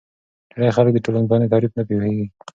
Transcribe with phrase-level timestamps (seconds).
[0.55, 2.25] ډېری خلک د ټولنپوهنې تعریف نه پوهیږي.